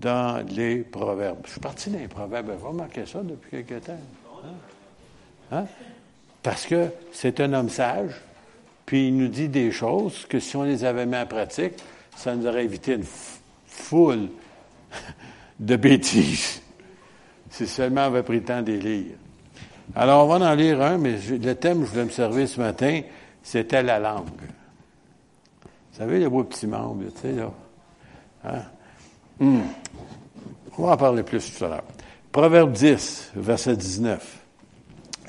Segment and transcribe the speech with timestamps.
[0.00, 1.40] dans les proverbes.
[1.44, 2.50] Je suis parti les proverbes.
[2.58, 3.98] Vous remarquez ça depuis quelque temps?
[4.44, 5.56] Hein?
[5.56, 5.66] Hein?
[6.42, 8.14] Parce que c'est un homme sage,
[8.86, 11.74] puis il nous dit des choses que si on les avait mis en pratique,
[12.16, 13.06] ça nous aurait évité une
[13.66, 14.28] foule
[15.60, 16.62] de bêtises.
[17.50, 19.16] Si seulement on avait pris le temps de les lire.
[19.94, 22.60] Alors, on va en lire un, mais le thème que je voulais me servir ce
[22.60, 23.00] matin,
[23.42, 24.28] c'était la langue.
[25.62, 27.50] Vous savez, les beaux petits membres, tu sais, là.
[28.44, 28.62] Hein?
[29.40, 29.60] Hmm.
[30.76, 31.84] On va en parler plus tout à l'heure.
[32.30, 34.38] Proverbe 10, verset 19.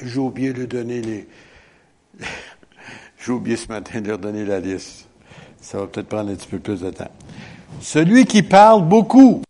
[0.03, 1.27] J'ai oublié de donner les.
[3.25, 5.07] J'ai oublié ce matin de leur donner la liste.
[5.61, 7.11] Ça va peut-être prendre un petit peu plus de temps.
[7.79, 9.41] Celui qui parle beaucoup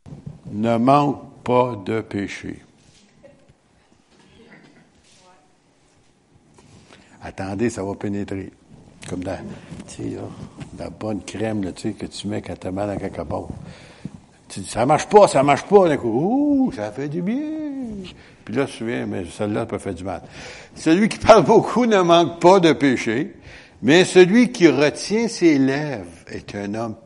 [0.52, 2.62] ne manque pas de péché.
[7.24, 8.52] Attendez, ça va pénétrer.
[9.10, 9.40] Comme la,
[10.78, 13.48] la bonne crème que tu mets quand tu as mal à quelque part.
[14.52, 15.88] Tu dis, ça marche pas, ça marche pas.
[15.88, 16.10] D'un coup,
[16.68, 17.40] ouh, ça fait du bien.
[18.44, 20.22] Puis là, tu te souviens, mais celle-là peut faire du mal.
[20.76, 23.34] Celui qui parle beaucoup ne manque pas de péché,
[23.82, 26.98] mais celui qui retient ses lèvres est un homme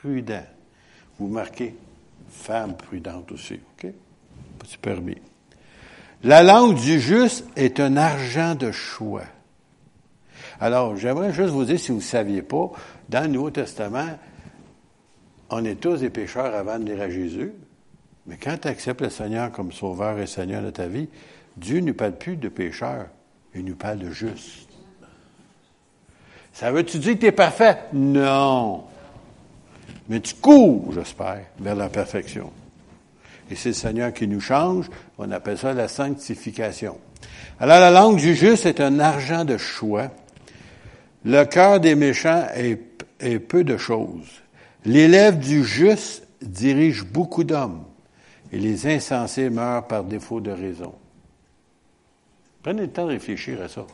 [0.00, 0.44] prudent.
[1.18, 1.76] Vous marquez,
[2.30, 3.90] femme prudente aussi, OK?
[4.66, 5.18] C'est permis.
[6.22, 9.24] La langue du juste est un argent de choix.
[10.58, 12.70] Alors, j'aimerais juste vous dire, si vous ne saviez pas,
[13.10, 14.08] dans le Nouveau Testament,
[15.56, 17.52] on est tous des pécheurs avant de lire à Jésus.
[18.26, 21.08] Mais quand tu acceptes le Seigneur comme sauveur et Seigneur de ta vie,
[21.56, 23.06] Dieu ne parle plus de pécheur,
[23.54, 24.68] il nous parle de juste.
[26.52, 27.78] Ça veut-tu dire que tu es parfait?
[27.92, 28.82] Non.
[30.08, 32.50] Mais tu cours, j'espère, vers la perfection.
[33.48, 34.90] Et c'est le Seigneur qui nous change.
[35.18, 36.98] On appelle ça la sanctification.
[37.60, 40.10] Alors, la langue du juste est un argent de choix.
[41.24, 44.42] Le cœur des méchants est peu de choses.
[44.84, 47.84] L'élève du juste dirige beaucoup d'hommes
[48.52, 50.94] et les insensés meurent par défaut de raison.
[52.62, 53.86] Prenez le temps de réfléchir à ça.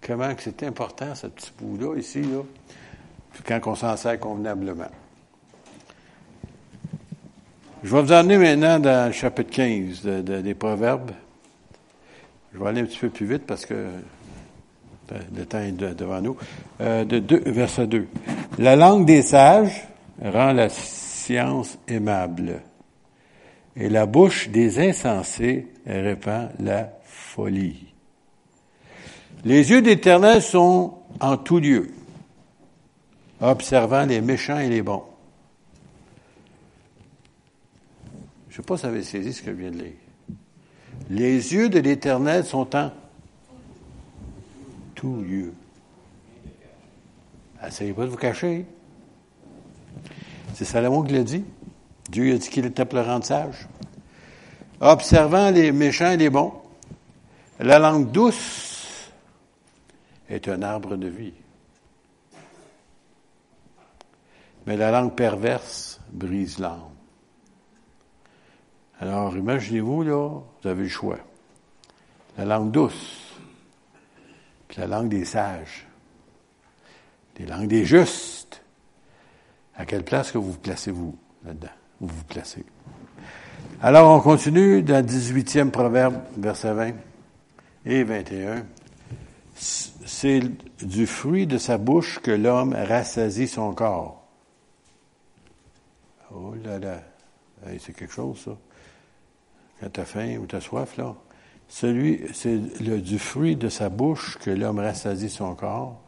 [0.00, 2.42] Comment que c'est important, ce petit bout-là, ici, là,
[3.44, 4.90] quand on s'en sert convenablement.
[7.82, 11.10] Je vais vous emmener maintenant dans le chapitre 15 des Proverbes.
[12.52, 13.88] Je vais aller un petit peu plus vite parce que
[15.36, 16.36] le temps est devant nous.
[16.80, 18.06] Euh, de verset 2.
[18.58, 19.86] La langue des sages
[20.22, 22.62] rend la science aimable
[23.76, 27.92] et la bouche des insensés répand la folie.
[29.44, 31.90] Les yeux d'Éternel sont en tout lieu,
[33.40, 35.04] observant les méchants et les bons.
[38.48, 39.92] Je ne sais pas si vous avez saisi ce que je viens de lire.
[41.10, 42.92] Les yeux de l'Éternel sont en
[44.94, 45.52] tout lieu.
[47.66, 48.64] Essayez pas de vous cacher.
[50.54, 51.44] C'est Salomon qui l'a dit?
[52.08, 53.66] Dieu a dit qu'il était pleurant de sage.
[54.80, 56.52] Observant les méchants et les bons,
[57.58, 59.10] la langue douce
[60.28, 61.34] est un arbre de vie.
[64.66, 66.80] Mais la langue perverse brise l'âme.
[69.00, 70.28] Alors, imaginez-vous, là,
[70.62, 71.18] vous avez le choix.
[72.38, 73.34] La langue douce,
[74.68, 75.86] puis la langue des sages,
[77.38, 78.43] les langues des justes.
[79.76, 81.68] À quelle place que vous vous placez-vous là-dedans?
[82.00, 82.64] Vous vous placez.
[83.82, 86.92] Alors, on continue dans le 18e proverbe, verset 20
[87.86, 88.64] et 21.
[89.56, 90.42] C'est
[90.82, 94.26] du fruit de sa bouche que l'homme rassasie son corps.
[96.34, 97.00] Oh là là,
[97.78, 98.56] c'est quelque chose, ça.
[99.80, 101.14] Quand tu as faim ou tu as soif, là.
[101.68, 106.00] Celui, c'est du fruit de sa bouche que l'homme rassasie son corps.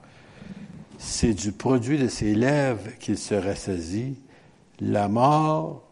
[0.98, 4.16] C'est du produit de ses lèvres qu'il se rassasie.
[4.80, 5.82] La mort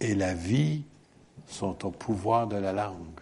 [0.00, 0.82] et la vie
[1.46, 3.20] sont au pouvoir de la langue.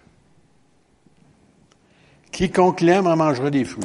[2.30, 3.84] Quiconque l'aime en mangera des fruits.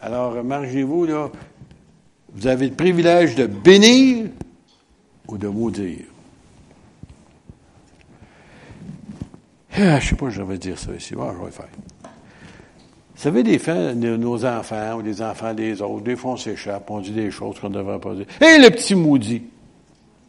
[0.00, 1.30] Alors, remarquez-vous, là,
[2.32, 4.30] vous avez le privilège de bénir
[5.26, 6.04] ou de maudire.
[9.72, 11.14] Ah, je ne sais pas, je vais dire ça ici.
[11.18, 11.68] Ah, je vais faire.
[13.16, 13.58] Vous savez, des
[13.94, 17.58] nos enfants ou des enfants des autres, des fois, on s'échappe, on dit des choses
[17.58, 18.26] qu'on ne devrait pas dire.
[18.42, 19.42] Hé, le petit maudit!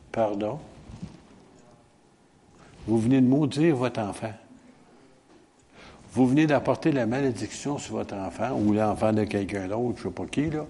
[0.09, 0.57] Pardon?
[2.87, 4.31] Vous venez de maudire votre enfant.
[6.13, 10.13] Vous venez d'apporter la malédiction sur votre enfant ou l'enfant de quelqu'un d'autre, je ne
[10.13, 10.65] sais pas qui, là.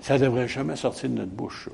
[0.00, 1.68] Ça ne devrait jamais sortir de notre bouche.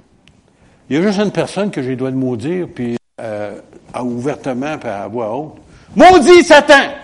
[0.88, 3.60] Il y a juste une personne que j'ai dois de maudire, puis euh,
[4.00, 5.56] ouvertement, puis à voix haute.
[5.94, 7.03] Maudit Satan!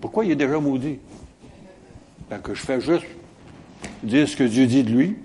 [0.00, 0.98] Pourquoi il est déjà maudit?
[2.28, 3.06] Parce que je fais juste
[4.02, 5.16] dire ce que Dieu dit de lui.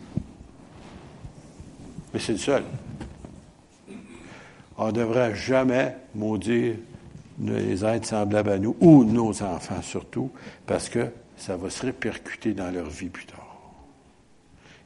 [2.13, 2.63] Mais c'est le seul.
[4.77, 6.75] On ne devrait jamais maudire
[7.39, 10.31] les êtres semblables à nous, ou nos enfants surtout,
[10.65, 11.07] parce que
[11.37, 13.57] ça va se répercuter dans leur vie plus tard.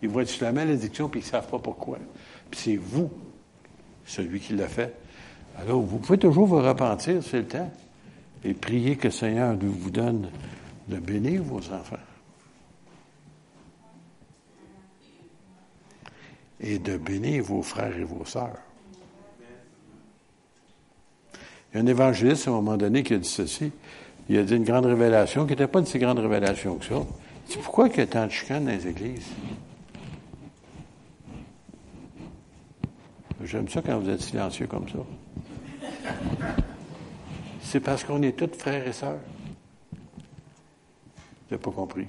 [0.02, 1.98] Ils voient la malédiction, puis ils ne savent pas pourquoi.
[2.52, 3.10] Puis c'est vous,
[4.06, 4.94] celui qui l'a fait.
[5.58, 7.72] Alors, vous pouvez toujours vous repentir, c'est le temps,
[8.46, 10.30] et prier que le Seigneur vous donne
[10.88, 11.96] de bénir vos enfants.
[16.62, 18.60] Et de bénir vos frères et vos sœurs.
[21.74, 23.72] Il y a un évangéliste à un moment donné qui a dit ceci.
[24.30, 26.96] Il a dit une grande révélation qui n'était pas une si grande révélation que ça.
[27.48, 29.26] Il dit pourquoi il y a tant de chicanes dans les églises?
[33.44, 35.00] J'aime ça quand vous êtes silencieux comme ça.
[37.66, 39.18] C'est parce qu'on est tous frères et sœurs.
[39.92, 42.08] Vous n'avez pas compris.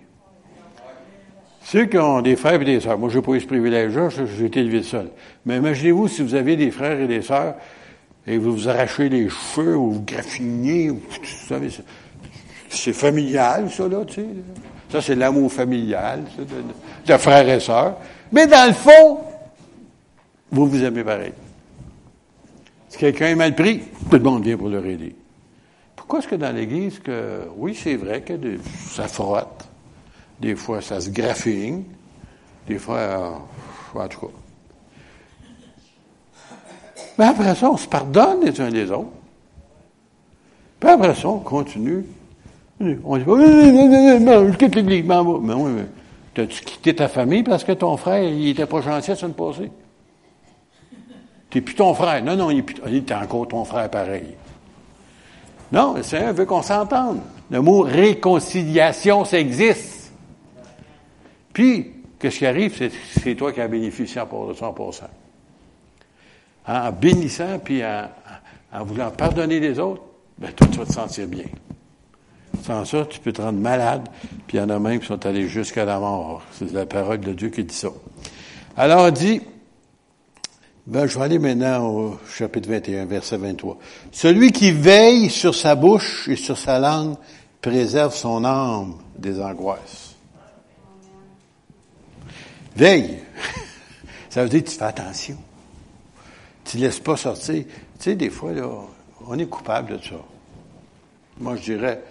[1.64, 4.08] Ceux qui ont des frères et des sœurs, moi je n'ai pas eu ce privilège-là,
[4.10, 5.10] j'ai été élevé seul.
[5.44, 7.56] Mais imaginez-vous si vous aviez des frères et des sœurs
[8.26, 11.00] et vous vous arrachez les cheveux ou vous graffinez, vous
[11.48, 11.70] savez,
[12.68, 14.26] c'est familial, ça, là, tu sais.
[14.92, 17.96] Ça, c'est l'amour familial, ça, de, de frères et sœurs.
[18.30, 19.18] Mais dans le fond,
[20.52, 21.32] vous vous aimez pareil.
[22.88, 25.16] Si quelqu'un est mal pris, tout le monde vient pour le aider.
[26.06, 28.34] Pourquoi est-ce que dans l'Église, que oui, c'est vrai que
[28.90, 29.68] ça frotte,
[30.38, 31.82] des fois ça se graphine,
[32.68, 33.30] des fois, euh,
[33.92, 34.32] en tout cas.
[37.18, 39.10] Mais après ça, on se pardonne les uns les autres.
[40.78, 42.04] Puis après ça, on continue.
[42.78, 45.86] On dit, non, je quitte l'Église, mais oui, mais
[46.34, 49.72] t'as-tu quitté ta famille parce que ton frère, il était pas gentil la semaine passée?
[51.50, 52.22] T'es plus ton frère.
[52.22, 52.64] Non, non, il
[52.94, 54.36] est, encore ton frère pareil.
[55.72, 57.20] Non, le Seigneur veut qu'on s'entende.
[57.50, 60.12] Le mot réconciliation, ça existe.
[61.52, 62.90] Puis, qu'est-ce qui arrive?
[63.22, 65.02] C'est toi qui as bénéficié pour 100%.
[66.68, 70.02] En bénissant, puis en, voulant pardonner les autres,
[70.38, 71.46] ben, toi, tu vas te sentir bien.
[72.62, 74.08] Sans ça, tu peux te rendre malade,
[74.46, 76.42] puis il y en a même qui sont allés jusqu'à la mort.
[76.52, 77.88] C'est la parole de Dieu qui dit ça.
[78.76, 79.40] Alors, on dit,
[80.86, 83.76] ben, je vais aller maintenant au chapitre 21, verset 23.
[84.12, 87.16] Celui qui veille sur sa bouche et sur sa langue
[87.60, 90.14] préserve son âme des angoisses.
[92.76, 93.18] Veille.
[94.30, 95.36] Ça veut dire que tu fais attention.
[96.64, 97.64] Tu ne laisses pas sortir.
[97.64, 98.68] Tu sais, des fois, là,
[99.26, 100.16] on est coupable de ça.
[101.38, 102.02] Moi, je dirais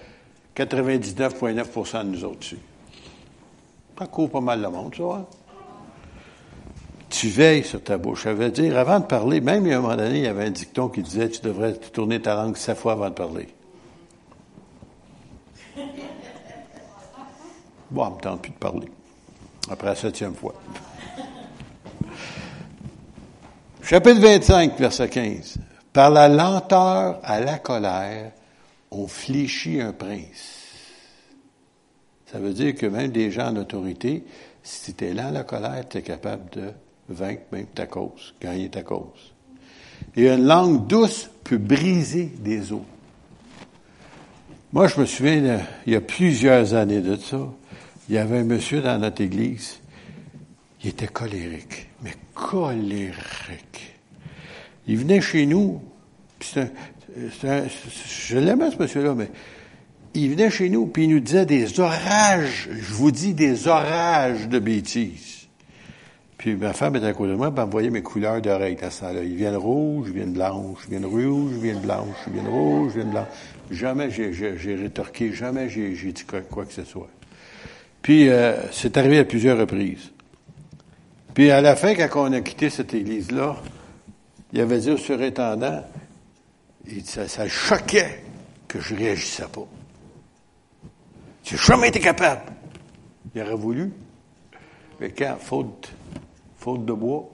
[0.56, 2.60] 99,9% de nous autres dessus.
[3.98, 5.04] Ça court pas mal le monde, ça.
[5.04, 5.25] Hein?
[7.19, 8.23] Tu veilles sur ta bouche.
[8.23, 10.27] Ça veut dire, avant de parler, même il y a un moment donné, il y
[10.27, 13.47] avait un dicton qui disait, tu devrais tourner ta langue sept fois avant de parler.
[17.89, 18.88] Bon, on me tente plus de parler.
[19.69, 20.56] Après la septième fois.
[23.81, 25.57] Chapitre 25, verset 15.
[25.94, 28.31] Par la lenteur à la colère,
[28.91, 30.63] on fléchit un prince.
[32.25, 34.25] Ça veut dire que même des gens en autorité,
[34.63, 36.73] si tu es lent à la colère, tu es capable de
[37.10, 39.34] vaincre même ta cause, gagner ta cause.
[40.16, 42.81] Et une langue douce peut briser des os.
[44.74, 47.40] Moi, je me souviens, il y a plusieurs années de ça,
[48.10, 49.80] il y avait un monsieur dans notre église,
[50.84, 53.96] il était colérique, mais colérique.
[54.88, 55.82] Il venait chez nous,
[56.41, 59.29] je l'aimais ce monsieur-là, mais
[60.13, 64.48] il venait chez nous, puis il nous disait des orages, je vous dis des orages
[64.48, 65.35] de bêtises.
[66.46, 68.92] Puis ma femme était à côté de moi, elle me voyait mes couleurs d'oreilles à
[68.92, 69.24] ce temps-là.
[69.24, 72.92] Ils viennent rouges, ils viennent blanches, ils viennent rouges, ils viennent blanches, ils viennent rouges,
[72.94, 73.28] ils viennent blanches.
[73.72, 77.10] Jamais j'ai rétorqué, jamais j'ai dit quoi, que ce soit.
[78.04, 80.12] Puis euh, c'est arrivé à plusieurs reprises.
[81.34, 83.56] Puis à la fin, quand on a quitté cette église-là,
[84.54, 85.84] il avait dit au surintendant,
[87.06, 88.22] ça, ça choquait
[88.68, 89.66] que je réagissais pas.
[91.44, 92.42] J'ai jamais été capable.
[93.34, 93.92] Il aurait voulu.
[95.00, 95.90] Mais quand, faute
[96.65, 97.29] faute de bois,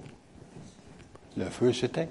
[1.38, 2.08] le feu s'éteint.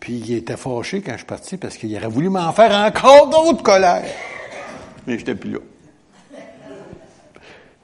[0.00, 3.28] Puis il était fâché quand je suis parti parce qu'il aurait voulu m'en faire encore
[3.28, 4.10] d'autres colères.
[5.06, 5.58] Mais je n'étais plus là.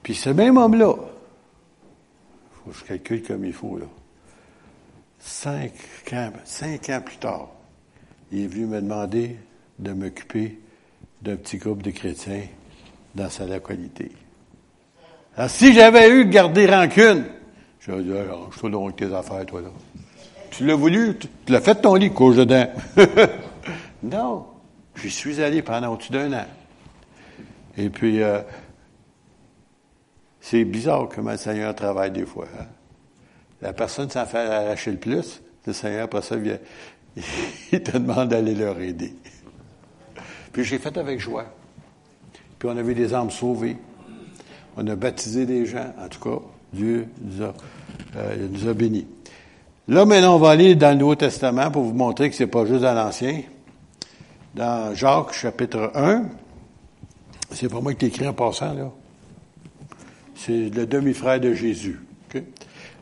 [0.01, 0.95] Puis ce même homme-là,
[2.51, 3.85] faut que je calcule comme il faut, là.
[5.19, 5.73] Cinq
[6.13, 7.49] ans, cinq ans plus tard,
[8.31, 9.37] il est venu me demander
[9.77, 10.59] de m'occuper
[11.21, 12.47] d'un petit groupe de chrétiens
[13.13, 14.11] dans sa localité.
[15.37, 17.25] Alors, si j'avais eu gardé rancune,
[17.79, 19.69] j'aurais dit, je te donc tes affaires, toi, là.
[20.49, 22.67] Tu l'as voulu, tu, l'as fait ton lit, couche dedans.
[24.03, 24.45] non.
[24.95, 26.45] J'y suis allé pendant au-dessus d'un an.
[27.77, 28.39] Et puis, euh,
[30.39, 32.45] c'est bizarre comment le Seigneur travaille des fois.
[32.57, 32.65] Hein.
[33.61, 36.59] la personne s'en fait arracher le plus, le Seigneur, après ça, vient,
[37.73, 39.13] il te demande d'aller leur aider.
[40.53, 41.47] Puis j'ai fait avec joie.
[42.57, 43.75] Puis on a vu des âmes sauvées.
[44.77, 45.93] On a baptisé des gens.
[46.03, 46.41] En tout cas,
[46.73, 47.53] Dieu nous a,
[48.17, 49.07] euh, nous a bénis.
[49.87, 52.65] Là, maintenant, on va aller dans le Nouveau Testament pour vous montrer que c'est pas
[52.65, 53.41] juste dans l'Ancien.
[54.55, 56.23] Dans Jacques, chapitre 1,
[57.51, 58.91] c'est pas moi qui t'écris en passant, là.
[60.35, 61.99] C'est le demi-frère de Jésus.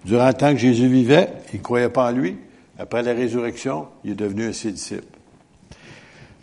[0.05, 2.37] Durant le temps que Jésus vivait, il ne croyait pas en lui.
[2.77, 5.03] Après la résurrection, il est devenu un ses disciples.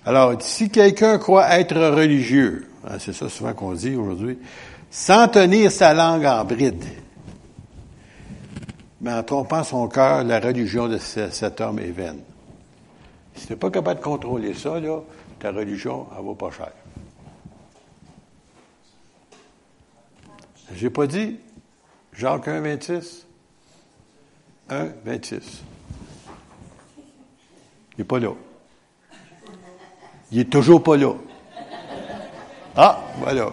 [0.05, 4.39] Alors, si quelqu'un croit être religieux, hein, c'est ça souvent qu'on dit aujourd'hui,
[4.91, 6.85] sans tenir sa langue en bride,
[9.01, 12.21] mais en trompant son cœur, la religion de cet homme est vaine.
[13.35, 15.01] Si tu n'es pas capable de contrôler ça, là,
[15.39, 16.73] ta religion, elle vaut pas cher.
[20.75, 21.39] J'ai pas dit
[22.13, 23.27] Jacques 1, 26?
[24.69, 25.63] 1, 26.
[27.97, 28.33] Il n'est pas là.
[30.31, 31.13] Il est toujours pas là.
[32.77, 33.51] Ah, voilà.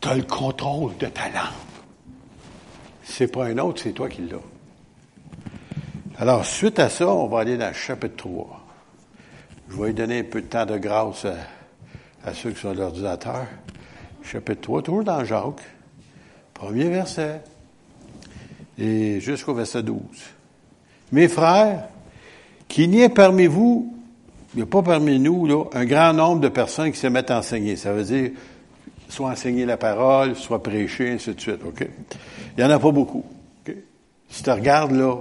[0.00, 1.70] Tu as le contrôle de ta langue.
[3.04, 4.38] C'est pas un autre, c'est toi qui l'as.
[6.18, 8.66] Alors, suite à ça, on va aller dans le chapitre 3.
[9.68, 11.26] Je vais donner un peu de temps de grâce
[12.24, 13.46] à, ceux qui sont l'ordinateur.
[14.22, 15.62] Chapitre 3, toujours dans Jacques.
[16.54, 17.40] Premier verset.
[18.78, 19.98] Et jusqu'au verset 12.
[21.12, 21.88] Mes frères,
[22.68, 23.94] qu'il n'y ait parmi vous,
[24.54, 27.30] il n'y a pas parmi nous, là, un grand nombre de personnes qui se mettent
[27.30, 27.76] à enseigner.
[27.76, 28.30] Ça veut dire,
[29.10, 31.86] soit enseigner la parole, soit prêcher, ainsi de suite, OK?
[32.56, 33.24] Il n'y en a pas beaucoup.
[34.28, 35.16] Si tu regardes, là,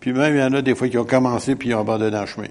[0.00, 2.18] puis même, il y en a des fois qui ont commencé puis ils ont abandonné
[2.18, 2.48] le chemin.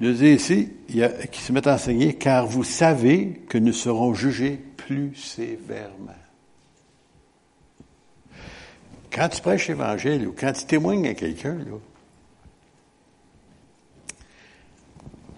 [0.00, 4.14] Je dis ici, il qui se mettent à enseigner, car vous savez que nous serons
[4.14, 6.12] jugés plus sévèrement.
[9.10, 11.56] Quand tu prêches l'Évangile ou quand tu témoignes à quelqu'un,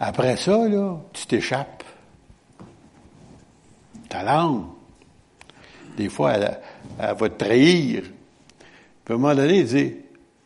[0.00, 1.77] après ça, là, tu t'échappes.
[4.08, 4.64] Ta langue,
[5.96, 6.58] des fois, elle,
[6.98, 8.02] va te trahir.
[9.04, 9.94] Puis à un moment donné, il dit,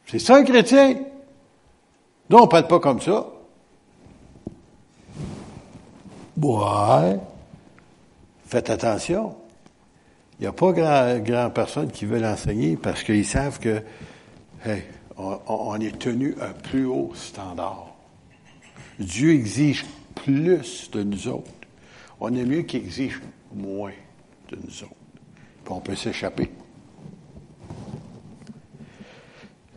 [0.06, 0.94] c'est ça un chrétien?
[2.30, 3.26] Non, on ne parle pas comme ça.
[6.40, 7.18] Ouais.
[8.46, 9.36] Faites attention.
[10.38, 13.82] Il n'y a pas grand, grand personne qui veut l'enseigner parce qu'ils savent que,
[14.64, 14.82] hey,
[15.16, 17.94] on, est tenu à un plus haut standard.
[18.98, 21.50] Dieu exige plus de nous autres.
[22.20, 23.20] On est mieux qu'il exige
[23.54, 23.92] moins
[24.50, 24.94] de nous autres.
[25.68, 26.50] On peut s'échapper.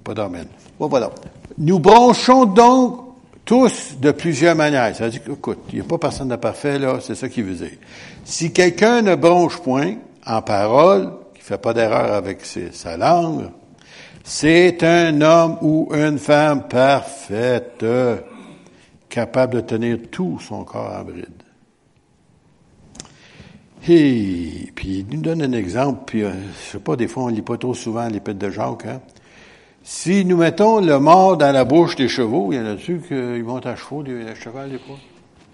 [0.04, 0.48] Pas d'amène.
[0.78, 1.10] Bon, voilà.
[1.58, 3.06] Nous branchons donc
[3.46, 4.96] tous de plusieurs manières.
[4.96, 7.46] Ça veut dire écoute, il n'y a pas personne de parfait, là, c'est ça qu'il
[7.46, 7.78] veut dire.
[8.26, 13.50] Si quelqu'un ne bronche point, en parole, qui fait pas d'erreur avec sa langue,
[14.24, 17.86] c'est un homme ou une femme parfaite,
[19.08, 21.45] capable de tenir tout son corps en bride.
[23.88, 26.32] Et puis il nous donne un exemple, puis euh,
[26.66, 28.86] je sais pas, des fois on lit pas trop souvent l'épître de Jacques.
[28.86, 29.02] Hein?
[29.84, 33.14] Si nous mettons le mort dans la bouche des chevaux, il y en a-tu qui
[33.14, 34.98] montent à chevaux, des, cheval des fois?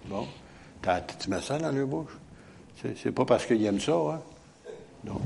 [0.09, 0.25] Bon.
[1.19, 2.17] Tu mets ça dans leur bouche?
[2.81, 4.21] C'est pas parce qu'ils aiment ça, hein?
[5.05, 5.19] Non.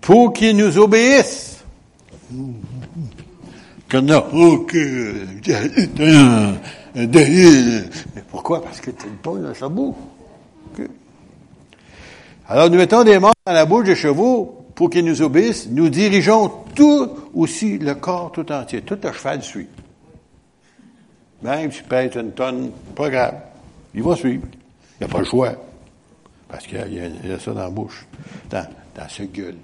[0.00, 1.62] Pour qu'ils nous obéissent.
[8.14, 8.62] Mais pourquoi?
[8.62, 9.94] Parce que tu pas dans sa bouche.
[12.46, 15.68] Alors nous mettons des morts dans la bouche des chevaux pour qu'ils nous obéissent.
[15.70, 18.82] Nous dirigeons tout aussi le corps tout entier.
[18.82, 19.68] Tout le cheval suit.
[21.42, 23.34] Même si tu pèses une tonne, pas grave.
[23.94, 24.46] Il va suivre.
[25.00, 25.54] Il n'y a pas le choix.
[26.48, 28.06] Parce qu'il y, a ça dans la bouche,
[28.50, 29.56] dans, dans ce gueule.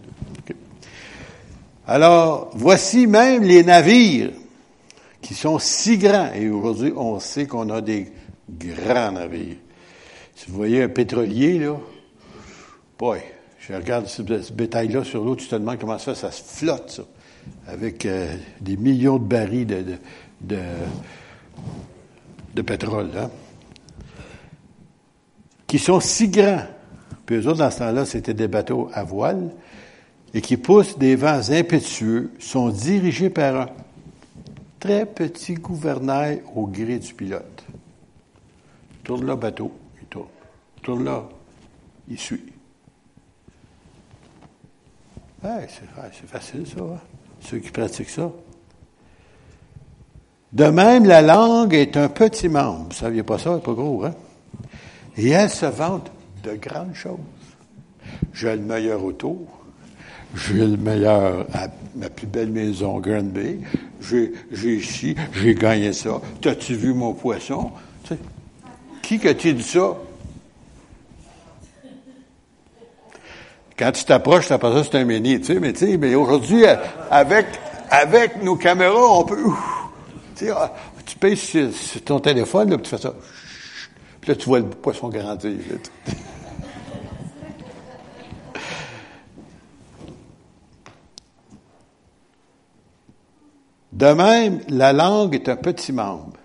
[1.86, 4.30] Alors, voici même les navires
[5.20, 6.32] qui sont si grands.
[6.34, 8.10] Et aujourd'hui, on sait qu'on a des
[8.50, 9.56] grands navires.
[10.34, 11.76] Si vous voyez un pétrolier, là,
[13.00, 13.20] boy,
[13.58, 14.20] je regarde ce,
[14.52, 17.02] bétail-là sur l'eau, tu te demandes comment ça, ça se flotte, ça,
[17.66, 19.84] avec euh, des millions de barils de,
[20.42, 20.58] de,
[22.54, 23.30] de, pétrole, hein,
[25.66, 26.66] qui sont si grands
[27.30, 29.52] puis eux autres, dans ce temps-là, c'était des bateaux à voile
[30.34, 33.68] et qui poussent des vents impétueux, sont dirigés par un
[34.80, 37.64] très petit gouvernail au gré du pilote.
[39.04, 39.70] Tourne là, bateau,
[40.02, 40.26] il tourne.
[40.82, 41.28] Tourne là,
[42.08, 42.49] il suit.
[45.42, 46.80] C'est facile, ça.
[46.80, 46.98] Hein?
[47.40, 48.30] Ceux qui pratiquent ça.
[50.52, 52.82] De même, la langue est un petit membre.
[52.82, 54.14] Vous ne saviez pas ça, elle pas gros, hein?
[55.16, 56.10] Et elle se vante
[56.42, 57.18] de grandes choses.
[58.32, 59.46] J'ai le meilleur auto,
[60.34, 61.46] j'ai le meilleur,
[61.94, 63.60] ma plus belle maison, Grand Bay,
[64.00, 66.20] j'ai, j'ai ici, j'ai gagné ça.
[66.40, 67.70] T'as-tu vu mon poisson?
[68.04, 68.18] Tu sais,
[69.02, 69.96] qui que tu dit ça?
[73.80, 76.64] Quand tu t'approches, ça, c'est un mini, tu sais, mais tu sais, mais aujourd'hui,
[77.10, 77.46] avec,
[77.88, 79.42] avec nos caméras, on peut,
[80.36, 80.70] tu sais, ah,
[81.06, 81.70] tu payes sur,
[82.04, 83.14] ton téléphone, là, puis tu fais ça.
[84.20, 85.56] Puis là, tu vois le poisson grandir.
[93.92, 96.36] De même, la langue est un petit membre.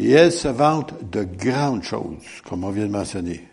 [0.00, 3.49] Et elle se vante de grandes choses, comme on vient de mentionner.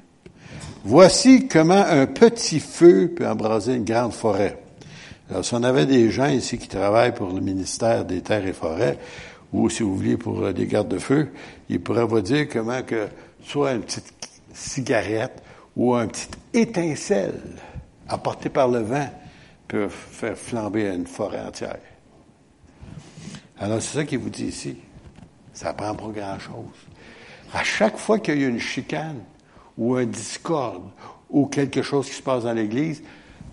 [0.83, 4.61] Voici comment un petit feu peut embraser une grande forêt.
[5.29, 8.53] Alors, si on avait des gens ici qui travaillent pour le ministère des Terres et
[8.53, 8.97] Forêts,
[9.51, 11.29] ou si vous voulez pour des gardes-feu,
[11.69, 13.07] ils pourraient vous dire comment que
[13.43, 14.13] soit une petite
[14.53, 15.41] cigarette
[15.75, 17.41] ou un petit étincelle
[18.07, 19.09] apporté par le vent
[19.67, 21.79] peut faire flamber une forêt entière.
[23.59, 24.77] Alors, c'est ça qu'il vous dit ici.
[25.51, 26.87] Ça prend pas grand-chose.
[27.53, 29.19] À chaque fois qu'il y a une chicane
[29.77, 30.89] ou un discorde
[31.29, 33.03] ou quelque chose qui se passe dans l'Église,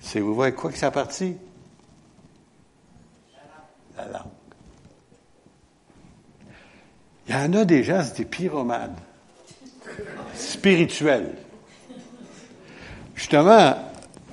[0.01, 1.37] c'est, vous voyez quoi que ça partit?
[3.97, 4.23] La langue.
[7.27, 8.97] Il y en a des gens, c'est des pyromanes.
[10.35, 11.35] Spirituels.
[13.15, 13.77] Justement,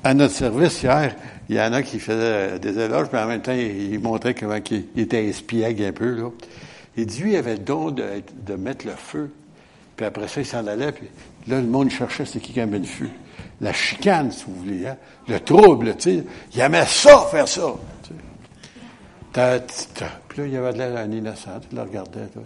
[0.03, 1.15] à notre service hier,
[1.47, 4.55] il y en a qui faisaient des éloges, mais en même temps, il, montrait comment
[4.69, 6.15] il, était espiègle un peu.
[6.15, 6.29] Là.
[6.97, 9.31] Il dit, lui, il avait le don de, de, mettre le feu.
[9.95, 10.91] Puis après ça, il s'en allait.
[10.91, 11.07] Puis
[11.47, 13.09] là, le monde cherchait c'est qui qui avait le feu.
[13.59, 14.87] La chicane, si vous voulez.
[14.87, 14.97] Hein?
[15.27, 16.23] Le trouble, tu sais.
[16.53, 17.73] Il aimait ça, faire ça.
[18.03, 18.09] Tu
[19.33, 19.63] sais.
[20.27, 21.59] Puis là, il y avait de l'air innocent.
[21.69, 22.21] Tu le regardais.
[22.21, 22.41] Là,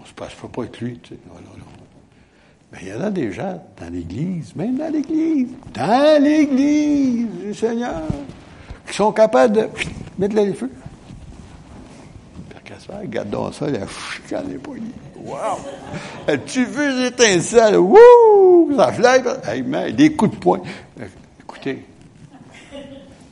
[0.00, 0.98] on se passe, peut pas être lui.
[0.98, 1.20] Tu sais.
[2.74, 7.54] Mais il y en a des gens dans l'Église, même dans l'Église, dans l'Église du
[7.54, 8.02] Seigneur,
[8.86, 9.68] qui sont capables de
[10.18, 10.70] mettre les feux.
[12.86, 14.84] Casper, regarde donc ça, la chicane les poignets.
[15.16, 15.58] Wow!
[16.28, 17.76] As-tu vu les étincelles?
[17.76, 18.74] Wouh!
[18.76, 19.22] Ça flaire.
[19.46, 20.60] Hey, man, des coups de poing.
[21.00, 21.06] Euh,
[21.40, 21.84] écoutez,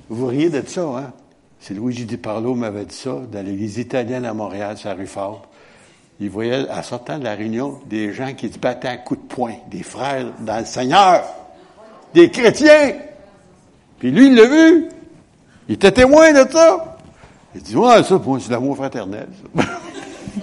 [0.09, 1.13] vous riez de ça, hein?
[1.61, 5.07] C'est Luigi Di Parlo m'avait dit ça dans l'église italienne à Montréal, sur la rue
[5.07, 5.43] Fabre
[6.21, 9.27] il voyait, en sortant de la réunion, des gens qui se battaient à coups de
[9.27, 11.25] poing, des frères dans le Seigneur,
[12.15, 12.93] des chrétiens.
[13.99, 14.89] Puis lui, il l'a vu.
[15.69, 16.92] Il était témoin de ça.
[17.55, 19.29] Il dit, ouais, ça, c'est l'amour fraternel.
[19.57, 19.63] Ça.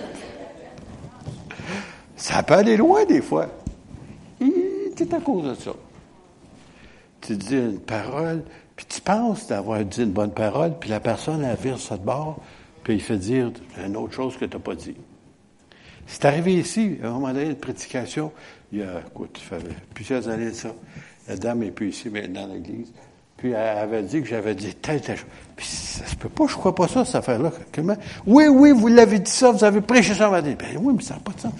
[2.15, 3.47] ça peut aller loin des fois.
[4.99, 5.71] C'est à cause de ça.
[7.21, 8.43] Tu dis une parole,
[8.75, 12.03] puis tu penses d'avoir dit une bonne parole, puis la personne, elle vire ça de
[12.03, 12.41] bord,
[12.83, 13.49] puis il fait dire
[13.81, 14.97] une autre chose que tu n'as pas dit.
[16.05, 18.33] C'est arrivé ici, à un moment donné, une prédication,
[18.73, 20.75] il y a, écoute, ça fait plusieurs années de ça.
[21.29, 22.91] La dame n'est plus ici, mais dans l'église.
[23.37, 25.29] Puis elle avait dit que j'avais dit telle, telle chose.
[25.59, 27.51] Puis ça se peut pas, je crois pas ça, cette affaire-là.
[27.75, 27.97] Comment?
[28.25, 30.29] Oui, oui, vous l'avez dit ça, vous avez prêché ça.
[30.29, 31.51] Ben oui, mais ça n'a pas de sens.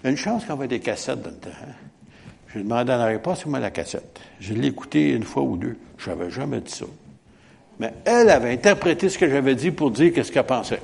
[0.00, 1.50] Il y a une chance qu'on ait des cassettes dans le temps.
[1.50, 1.72] Hein?
[2.54, 4.18] Lui demandé en réponse, c'est moi la cassette.
[4.40, 5.76] Je l'ai écouté une fois ou deux.
[5.98, 6.86] Je n'avais jamais dit ça.
[7.78, 10.80] Mais elle avait interprété ce que j'avais dit pour dire qu'est-ce qu'elle pensait.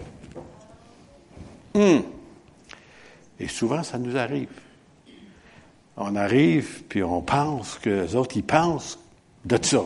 [1.72, 2.02] Hum.
[3.38, 4.50] Et souvent, ça nous arrive.
[5.96, 8.98] On arrive, puis on pense que les autres, ils pensent
[9.46, 9.82] de ça.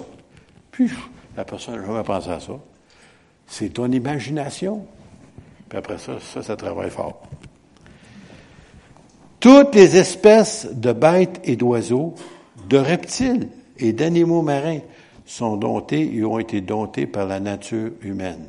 [0.72, 0.90] Puis,
[1.36, 2.52] la personne n'a jamais pensé à ça.
[3.46, 4.86] C'est ton imagination.
[5.68, 7.22] Puis après ça, ça, ça travaille fort.
[9.40, 12.14] Toutes les espèces de bêtes et d'oiseaux,
[12.68, 14.80] de reptiles et d'animaux marins
[15.26, 18.48] sont domptés et ont été domptés par la nature humaine.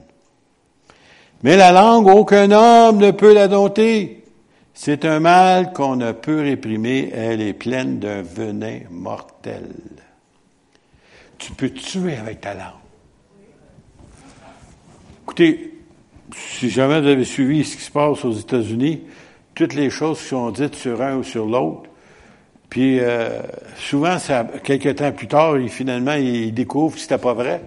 [1.43, 4.23] Mais la langue, aucun homme ne peut la dompter.
[4.73, 9.69] C'est un mal qu'on ne peut réprimer, elle est pleine d'un venin mortel.
[11.37, 12.85] Tu peux tuer avec ta langue.
[15.23, 15.73] Écoutez,
[16.33, 19.03] si jamais vous avez suivi ce qui se passe aux États-Unis,
[19.53, 21.89] toutes les choses qui sont dites sur un ou sur l'autre,
[22.69, 23.41] puis euh,
[23.77, 27.61] souvent, ça, quelques temps plus tard, il, finalement, il découvre que c'était pas vrai,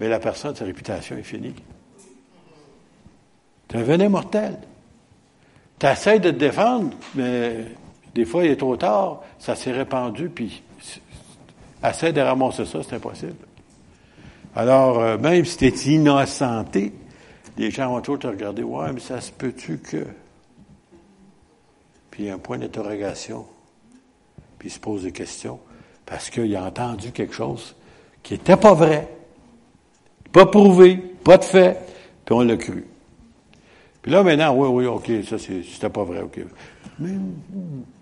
[0.00, 1.54] mais la personne, sa réputation est finie.
[3.70, 4.58] C'est un venin mortel.
[5.78, 7.64] Tu essaies de te défendre, mais
[8.14, 10.62] des fois, il est trop tard, ça s'est répandu, puis
[11.90, 13.36] essaie de ramasser ça, c'est impossible.
[14.56, 16.92] Alors, euh, même si tu es innocenté,
[17.56, 20.06] les gens vont toujours te regarder, ouais, mais ça se peut-tu que?
[22.10, 23.46] Puis il y a un point d'interrogation,
[24.58, 25.58] puis il se pose des questions,
[26.06, 27.74] parce qu'il a entendu quelque chose
[28.22, 29.08] qui n'était pas vrai,
[30.32, 31.78] pas prouvé, pas de fait,
[32.24, 32.86] puis on l'a cru.
[34.02, 36.40] Puis là, maintenant, oui, oui, OK, ça, c'était pas vrai, OK.
[36.98, 37.14] Mais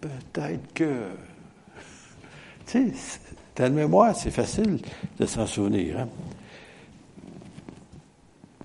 [0.01, 0.85] peut-être que.
[2.67, 3.21] Tu sais,
[3.55, 4.79] ta mémoire, c'est facile
[5.19, 6.01] de s'en souvenir.
[6.01, 6.09] Hein?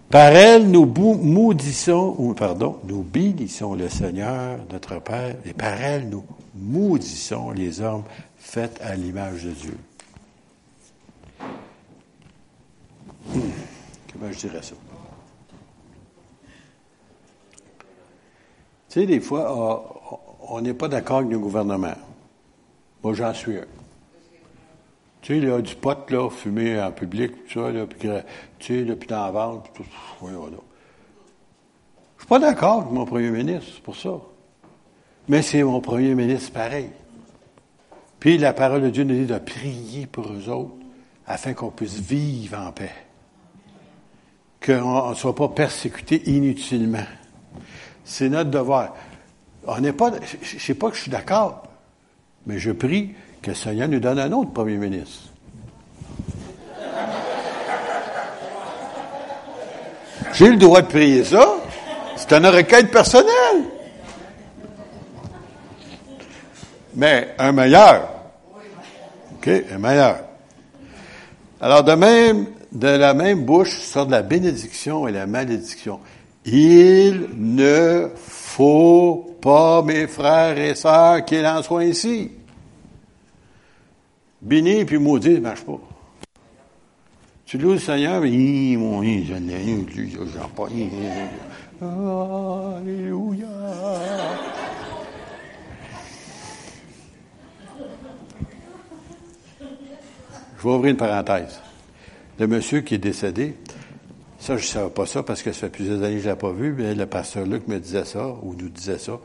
[0.09, 6.07] Par elle, nous maudissons, ou pardon, nous bénissons le Seigneur, notre Père, et par elle,
[6.07, 6.23] nous
[6.55, 8.03] maudissons les hommes
[8.37, 9.77] faits à l'image de Dieu.
[14.13, 14.75] Comment je dirais ça?
[18.89, 21.95] Tu sais, des fois, on n'est pas d'accord avec le gouvernement.
[23.03, 23.65] Moi, j'en suis un.
[25.21, 28.09] Tu sais, là, du pot, là, fumé en public, tout ça, là, puis,
[28.59, 29.83] tu sais, là, puis dans la vente, tout,
[30.21, 30.57] voilà.
[32.17, 34.19] Je suis pas d'accord avec mon premier ministre, c'est pour ça.
[35.27, 36.89] Mais c'est mon premier ministre pareil.
[38.19, 40.75] Puis la parole de Dieu nous dit de prier pour eux autres
[41.27, 42.93] afin qu'on puisse vivre en paix.
[44.65, 47.05] Qu'on ne soit pas persécuté inutilement.
[48.03, 48.95] C'est notre devoir.
[49.67, 51.63] On n'est pas, je sais pas que je suis d'accord,
[52.45, 53.13] mais je prie
[53.47, 55.29] que le Seigneur nous donne un autre premier ministre.
[60.33, 61.47] J'ai le droit de prier ça.
[62.17, 63.63] C'est une requête personnelle.
[66.95, 68.09] Mais un meilleur.
[69.37, 69.49] OK?
[69.73, 70.17] Un meilleur.
[71.61, 76.01] Alors, de même, de la même bouche sort de la bénédiction et la malédiction.
[76.45, 82.31] Il ne faut pas, mes frères et sœurs, qu'il en soit ainsi.
[84.41, 85.79] Béni puis maudit, ne marche pas.
[87.45, 89.85] Tu loues le Seigneur, mais mon je l'ai,
[90.33, 90.67] j'en pas.
[92.77, 93.47] Alléluia.
[100.57, 101.61] Je vais ouvrir une parenthèse.
[102.39, 103.55] Le monsieur qui est décédé,
[104.39, 106.33] ça, je ne savais pas ça parce que ça fait plusieurs années que je ne
[106.33, 109.19] l'ai pas vu, mais le pasteur Luc me disait ça, ou nous disait ça,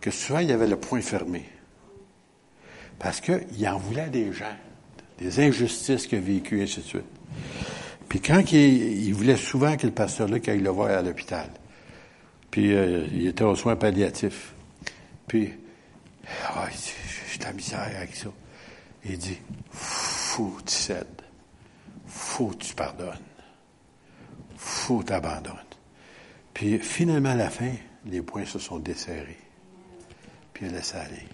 [0.00, 1.44] que souvent il y avait le point fermé.
[2.98, 4.56] Parce qu'il en voulait des gens,
[5.18, 7.04] des injustices qu'il a vécues, et ainsi de suite.
[8.08, 11.50] Puis quand il, voulait souvent que le pasteur Luc aille le voir à l'hôpital.
[12.50, 14.54] Puis euh, il était aux soins palliatifs.
[15.26, 15.52] Puis,
[16.24, 16.60] oh,
[17.30, 18.28] j'ai de la misère avec ça.
[19.04, 19.38] Il dit,
[19.70, 21.06] faut que tu cèdes.
[22.06, 23.18] Faut que tu pardonnes
[24.58, 25.58] faut t'abandonner.
[26.52, 27.72] Puis finalement, à la fin,
[28.06, 29.38] les poings se sont desserrés.
[30.52, 31.26] Puis elle laisse aller.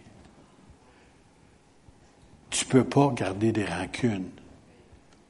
[2.54, 4.30] Tu peux pas garder des rancunes.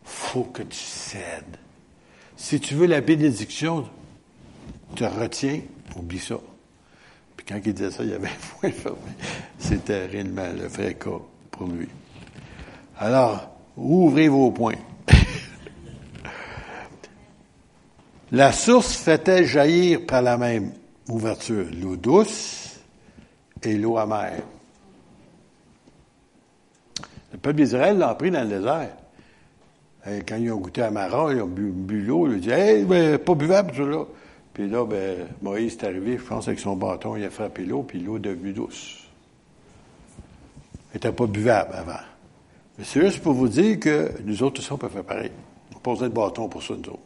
[0.05, 1.57] faut que tu cèdes.
[2.37, 3.89] Si tu veux la bénédiction,
[4.95, 5.63] tu retiens,
[5.97, 6.39] oublie ça.
[7.35, 8.71] Puis quand il disait ça, il y avait un point.
[9.59, 11.19] C'était réellement le vrai cas
[11.51, 11.89] pour lui.
[12.99, 14.75] Alors, ouvrez vos poings.
[18.33, 20.75] La source fait-elle jaillir par la même
[21.09, 22.81] ouverture l'eau douce
[23.63, 24.43] et l'eau amère?
[27.45, 28.97] Le peuple d'Israël l'a pris dans le désert.
[30.27, 33.19] quand ils ont goûté à Mara, ils ont bu, l'eau, ils ont dit Hey, ben,
[33.19, 34.03] pas buvable, ça là.
[34.55, 37.83] Puis là, ben, Moïse est arrivé, je pense, avec son bâton, il a frappé l'eau,
[37.83, 39.07] puis l'eau est devenue douce.
[40.89, 42.01] Elle n'était pas buvable avant.
[42.79, 45.31] Mais c'est juste pour vous dire que nous autres, aussi, on peut faire pareil.
[45.77, 46.99] On pose de bâton pour ça, nous autres.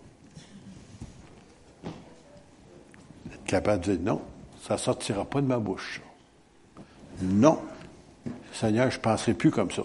[3.44, 4.20] capable de dire non,
[4.62, 6.00] ça ne sortira pas de ma bouche.
[7.22, 7.58] Non.
[8.52, 9.82] Seigneur, je ne penserai plus comme ça.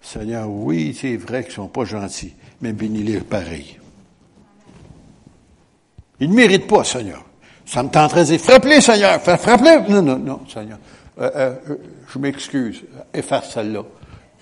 [0.00, 3.78] Seigneur, oui, c'est vrai qu'ils ne sont pas gentils, mais bénis-les pareil.
[6.20, 7.24] Ils ne méritent pas, Seigneur.
[7.66, 9.92] Ça me tenterait de dire, frappe-les, Seigneur, frappe-les.
[9.92, 10.78] Non, non, non, Seigneur.
[11.20, 11.76] Euh, euh,
[12.12, 12.82] je m'excuse.
[13.12, 13.84] Efface celle-là,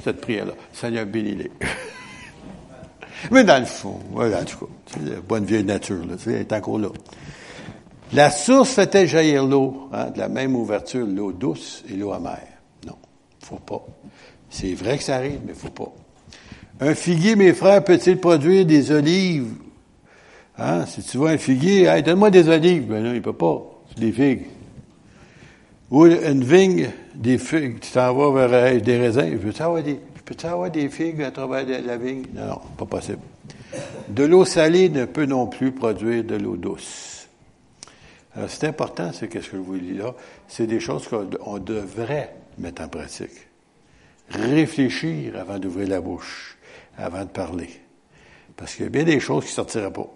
[0.02, 0.52] cette prière-là.
[0.72, 1.50] Seigneur, bénis-les.
[3.30, 6.32] mais dans le fond, voilà, en tout cas, c'est la bonne vieille nature, là, elle
[6.34, 6.88] est encore là.
[8.12, 12.38] La source fait jaillir l'eau, hein, de la même ouverture, l'eau douce et l'eau amère.
[12.86, 12.96] Non,
[13.40, 13.84] faut pas.
[14.50, 15.92] C'est vrai que ça arrive, mais faut pas.
[16.80, 19.52] Un figuier, mes frères, peut-il produire des olives?
[20.58, 22.86] Hein, si tu vois un figuier, hey, donne-moi des olives.
[22.86, 23.62] Ben non, il peut pas.
[23.88, 24.46] C'est des figues.
[25.90, 27.80] Ou une vigne, des figues.
[27.80, 29.38] Tu t'en vas vers des raisins.
[29.38, 32.24] Peux-tu avoir des, peux avoir des figues à travers la vigne?
[32.34, 33.20] Non, non, pas possible.
[34.08, 37.28] De l'eau salée ne peut non plus produire de l'eau douce.
[38.36, 40.14] Euh, c'est important, c'est ce que je vous dis là.
[40.46, 43.47] C'est des choses qu'on devrait mettre en pratique.
[44.30, 46.58] Réfléchir avant d'ouvrir la bouche,
[46.96, 47.70] avant de parler.
[48.56, 50.08] Parce qu'il y a bien des choses qui ne sortiraient pas.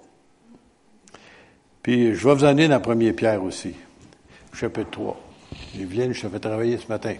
[1.82, 3.74] Puis, je vais vous amener dans la première pierre aussi.
[4.52, 5.20] Chapitre 3.
[5.80, 7.14] Evelyne, je te fais travailler ce matin.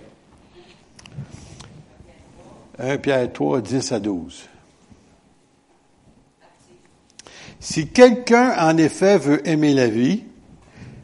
[2.79, 4.49] 1 Pierre 3, 10 à 12.
[7.61, 10.25] Si quelqu'un, en effet, veut aimer la vie,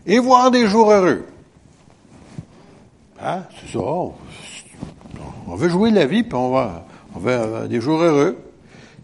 [0.09, 1.27] et voir des jours heureux.
[3.21, 3.43] Hein?
[3.61, 3.81] C'est ça.
[5.51, 8.37] On veut jouer la vie, puis on va, veut avoir des jours heureux.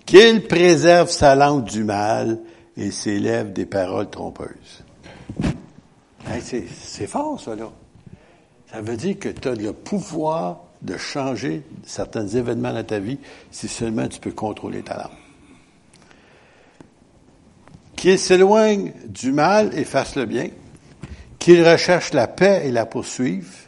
[0.04, 2.38] Qu'il préserve sa langue du mal
[2.76, 4.85] et ses lèvres des paroles trompeuses.
[6.42, 7.70] c'est fort, ça, là.
[8.70, 13.18] Ça veut dire que tu as le pouvoir de changer certains événements dans ta vie
[13.50, 15.18] si seulement tu peux contrôler ta langue.
[17.96, 20.48] Qu'il s'éloigne du mal et fasse le bien,
[21.38, 23.63] qu'il recherche la paix et la poursuive,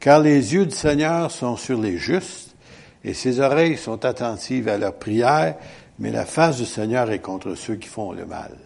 [0.00, 2.56] car les yeux du Seigneur sont sur les justes
[3.04, 5.56] et ses oreilles sont attentives à leurs prières,
[5.98, 8.56] mais la face du Seigneur est contre ceux qui font le mal.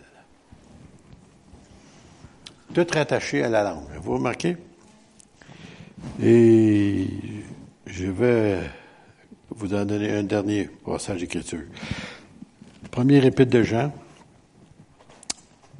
[2.72, 3.86] Tout rattaché à la langue.
[4.00, 4.56] Vous remarquez?
[6.22, 7.06] Et
[7.86, 8.60] je vais
[9.50, 11.62] vous en donner un dernier passage d'écriture.
[12.90, 13.92] Premier épître de Jean,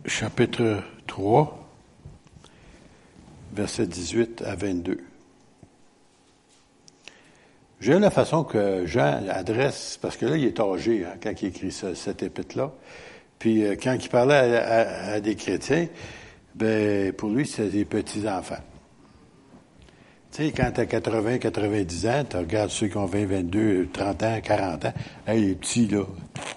[0.07, 1.69] chapitre 3,
[3.55, 5.14] versets 18 à 22.
[7.85, 11.49] J'aime la façon que Jean adresse, parce que là, il est âgé hein, quand il
[11.49, 12.73] écrit cette épître-là.
[13.39, 15.89] Puis euh, quand il parlait à, des chrétiens,
[16.55, 18.63] ben pour lui, c'est des petits-enfants.
[20.33, 23.89] Tu sais, quand tu as 80, 90 ans, tu regardes ceux qui ont 20, 22,
[23.93, 24.95] 30 ans, 40 ans.
[25.27, 26.05] Hey, les petits, là,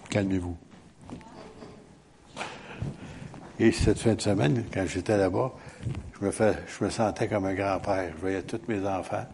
[0.09, 0.55] calmez-vous.
[3.59, 5.51] Et cette fin de semaine, quand j'étais là-bas,
[6.21, 8.13] je me, sentais comme un grand-père.
[8.15, 9.25] Je voyais tous mes enfants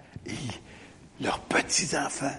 [1.21, 2.37] leurs petits-enfants.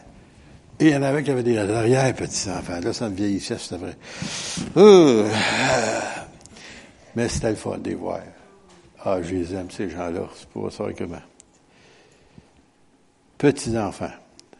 [0.81, 2.81] Et il y en avait qui avaient des arrière-petits-enfants.
[2.81, 3.97] Là, ça me vieillissait, c'était vrai.
[4.77, 5.29] Euh,
[7.15, 8.21] mais c'était le fun de les voir.
[9.05, 10.29] Ah, je les aime, ces gens-là.
[10.37, 11.21] C'est pas ça comment
[13.45, 14.13] petits-enfants,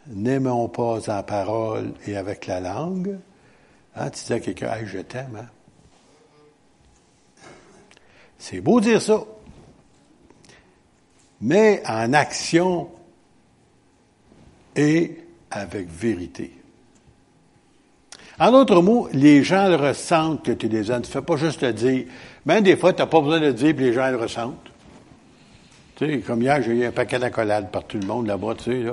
[0.07, 3.17] n'aimons pas en parole et avec la langue.
[3.95, 5.39] Hein, tu dis à quelqu'un, hey, je t'aime.
[5.41, 5.47] Hein?
[8.37, 9.23] C'est beau dire ça.
[11.41, 12.89] Mais en action
[14.75, 15.17] et
[15.51, 16.51] avec vérité.
[18.39, 21.01] En d'autres mots, les gens le ressentent que tu les aimes.
[21.01, 22.05] Tu ne fais pas juste le dire.
[22.45, 24.71] Même des fois, tu n'as pas besoin de le dire, puis les gens le ressentent.
[25.95, 28.63] Tu sais, comme hier, j'ai eu un paquet d'accolades par tout le monde là-bas, tu
[28.65, 28.83] sais,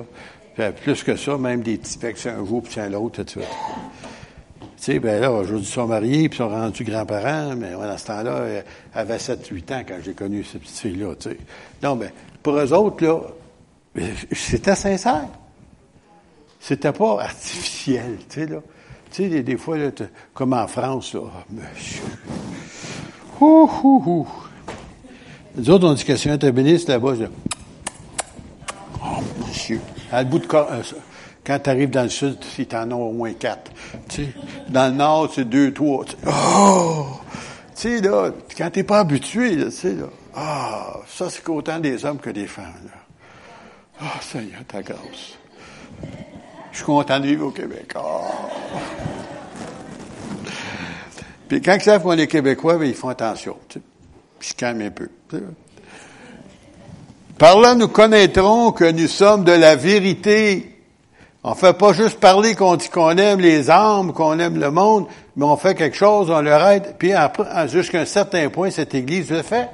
[0.57, 0.73] là.
[0.73, 3.45] plus que ça, même des petits pecs, un jour, puis un l'autre, tout de.
[3.45, 7.99] Tu sais, ben là, aujourd'hui, ils sont mariés, puis ils sont rendus grands-parents, mais à
[7.99, 8.65] ce temps-là, elle
[8.95, 11.37] avait 7-8 ans quand j'ai connu cette petite fille-là, tu sais.
[11.83, 13.21] Non, mais pour eux autres, là,
[14.31, 15.27] c'était sincère.
[16.63, 18.59] C'était pas artificiel, tu sais, là.
[19.11, 19.91] Tu sais, des, fois, là,
[20.33, 22.05] comme en France, là, oh, monsieur.
[23.41, 24.29] Ouh, ouh, ouh.
[25.57, 27.25] Nous autres, on dit que si un bénisse là-bas, je...
[29.03, 29.81] Oh, monsieur.
[30.13, 30.83] À le bout de euh,
[31.45, 33.73] quand tu arrives dans le sud, si t'en as au moins quatre.
[34.09, 34.33] Tu sais,
[34.69, 36.05] dans le nord, c'est deux, trois.
[36.05, 36.17] Tu sais.
[36.29, 37.07] Oh!
[37.75, 40.07] Tu sais, là, quand t'es pas habitué, tu sais, là.
[40.37, 43.01] Ah, ça, c'est autant des hommes que des femmes, là.
[44.01, 45.37] Ah, oh, Seigneur, ta grâce.
[46.73, 47.93] Je suis content de vivre au Québec.
[47.97, 48.81] Oh.
[51.49, 53.57] Puis quand ils savent qu'on est Québécois, bien, ils font attention.
[53.69, 53.85] Tu sais
[54.43, 55.09] je calme un peu.
[57.39, 60.69] Par là, nous connaîtrons que nous sommes de la vérité.
[61.45, 65.07] On fait pas juste parler qu'on dit qu'on aime les âmes, qu'on aime le monde,
[65.37, 67.13] mais on fait quelque chose, on leur aide, puis
[67.67, 69.69] jusqu'à un certain point, cette Église le fait.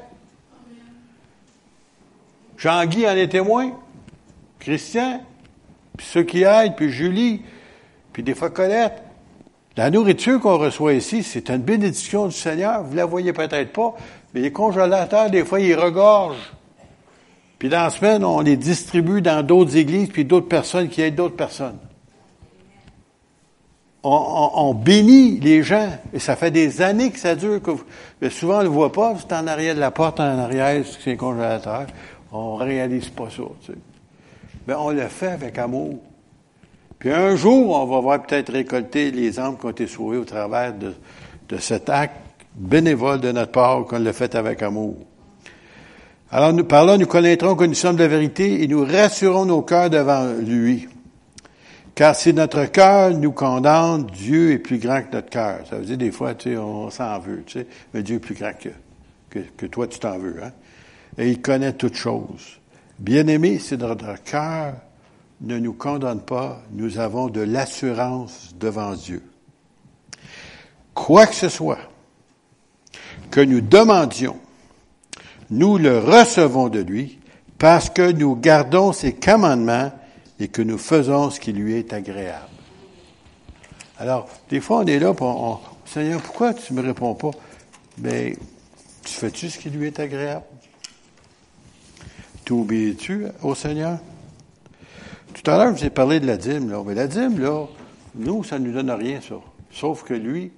[2.56, 3.72] Jean-Guy en est témoin,
[4.58, 5.20] Christian,
[5.98, 7.42] puis ceux qui aident, puis Julie,
[8.14, 9.02] puis des fois Colette.
[9.76, 12.82] La nourriture qu'on reçoit ici, c'est une bénédiction du Seigneur.
[12.82, 13.94] Vous la voyez peut-être pas,
[14.32, 16.52] mais les congélateurs, des fois, ils regorgent.
[17.58, 21.16] Puis dans la semaine, on les distribue dans d'autres églises, puis d'autres personnes qui aident
[21.16, 21.78] d'autres personnes.
[24.04, 27.60] On, bénit les gens, et ça fait des années que ça dure.
[27.60, 27.72] Que
[28.22, 30.82] mais souvent, on ne le voit pas, c'est en arrière de la porte, en arrière,
[30.86, 31.86] c'est un congélateur.
[32.32, 33.42] On réalise pas ça.
[33.60, 33.78] Tu sais.
[34.68, 35.98] Mais on le fait avec amour.
[36.98, 40.26] Puis un jour, on va voir peut-être récolter les âmes qui ont été sauvées au
[40.26, 40.92] travers de,
[41.48, 42.16] de cet acte
[42.54, 44.96] bénévole de notre part qu'on le fait avec amour.
[46.30, 49.46] Alors, nous, par là, nous connaîtrons que nous sommes de la vérité et nous rassurons
[49.46, 50.86] nos cœurs devant lui.
[51.94, 55.60] Car si notre cœur nous condamne, Dieu est plus grand que notre cœur.
[55.70, 57.42] Ça veut dire, des fois, tu on s'en veut,
[57.94, 58.68] mais Dieu est plus grand que,
[59.30, 60.52] que, que toi, tu t'en veux, hein.
[61.16, 62.58] Et il connaît toutes choses.
[62.98, 64.74] Bien-aimé, si notre cœur
[65.40, 69.22] ne nous condamne pas, nous avons de l'assurance devant Dieu.
[70.94, 71.78] Quoi que ce soit,
[73.30, 74.36] que nous demandions,
[75.50, 77.20] nous le recevons de lui
[77.56, 79.92] parce que nous gardons ses commandements
[80.40, 82.46] et que nous faisons ce qui lui est agréable.
[83.98, 87.30] Alors, des fois, on est là, pour Seigneur, pourquoi tu me réponds pas?
[87.98, 88.36] Mais, ben,
[89.04, 90.44] tu fais-tu ce qui lui est agréable?
[92.48, 93.98] Tu obéis-tu au Seigneur?
[95.34, 96.82] Tout à l'heure, je vous ai parlé de la dîme, là.
[96.82, 97.66] Mais la dîme, là,
[98.14, 99.34] nous, ça ne nous donne rien, ça.
[99.70, 100.50] Sauf que lui,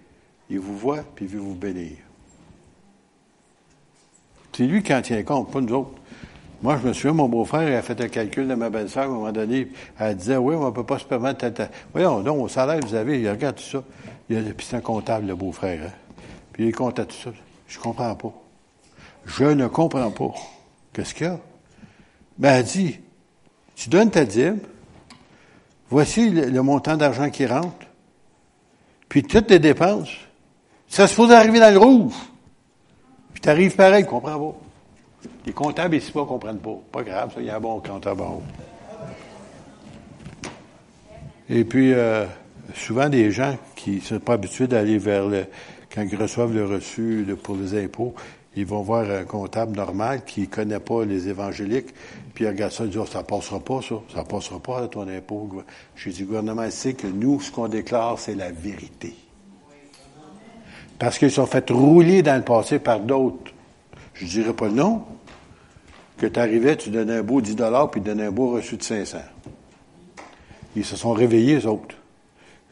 [0.51, 1.97] Il vous voit, puis il veut vous bénir.
[4.53, 5.91] C'est lui qui en tient compte, pas nous autres.
[6.63, 9.07] Moi, je me souviens, mon beau-frère, il a fait un calcul de ma belle-sœur à
[9.07, 9.67] un moment donné.
[9.99, 11.45] Elle disait, oui, on ne peut pas se permettre...
[11.93, 13.83] Voyons, donc, au salaire, vous avez, il regarde tout ça.
[14.29, 15.89] Il a, puis c'est un comptable, le beau-frère.
[15.89, 16.23] Hein.
[16.53, 17.31] Puis il compte tout ça.
[17.67, 18.33] Je comprends pas.
[19.27, 20.35] Je ne comprends pas.
[20.93, 21.41] Qu'est-ce qu'il y a?
[22.41, 22.99] Ben, elle dit,
[23.77, 24.61] tu donnes ta dîme,
[25.91, 27.87] voici le, montant d'argent qui rentre,
[29.11, 30.09] puis toutes tes dépenses,
[30.89, 32.15] ça se pose arriver dans le rouge.
[33.35, 35.29] Puis t'arrives pareil, comprends pas.
[35.45, 36.79] Les comptables ici pas comprennent pas.
[36.91, 38.43] Pas grave, ça, il y a un bon comptable en haut.
[41.51, 42.25] Et puis, euh,
[42.75, 45.45] souvent des gens qui ne sont pas habitués d'aller vers le,
[45.95, 48.15] quand ils reçoivent le reçu pour les impôts,
[48.57, 51.95] ils vont voir un comptable normal qui ne connaît pas les évangéliques,
[52.35, 55.09] puis il regarde ça et dit, oh, ça passera pas, ça, ça passera pas ton
[55.09, 55.49] impôt.
[55.95, 59.15] J'ai dit, le gouvernement sait que nous, ce qu'on déclare, c'est la vérité.
[60.99, 63.53] Parce qu'ils sont fait rouler dans le passé par d'autres.
[64.15, 65.05] Je dirais pas non,
[66.19, 67.57] que tu arrivais, tu donnais un beau 10
[67.91, 69.19] puis tu donnais un beau reçu de 500.
[70.77, 71.95] Ils se sont réveillés, les autres.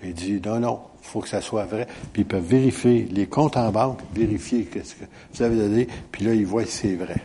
[0.03, 1.87] Il dit, non, non, faut que ça soit vrai.
[2.13, 6.25] Puis ils peuvent vérifier les comptes en banque, vérifier ce que vous avez donné, puis
[6.25, 7.17] là, ils voient si c'est vrai.